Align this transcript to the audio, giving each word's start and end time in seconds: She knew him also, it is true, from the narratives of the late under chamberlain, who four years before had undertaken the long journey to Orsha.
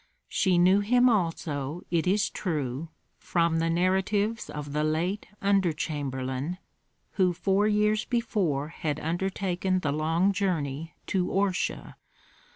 She 0.29 0.57
knew 0.57 0.79
him 0.79 1.07
also, 1.09 1.83
it 1.91 2.07
is 2.07 2.31
true, 2.31 2.89
from 3.19 3.59
the 3.59 3.69
narratives 3.69 4.49
of 4.49 4.73
the 4.73 4.83
late 4.83 5.27
under 5.43 5.71
chamberlain, 5.73 6.57
who 7.11 7.33
four 7.33 7.67
years 7.67 8.03
before 8.03 8.69
had 8.69 8.99
undertaken 8.99 9.81
the 9.81 9.91
long 9.93 10.31
journey 10.31 10.95
to 11.05 11.27
Orsha. 11.27 11.93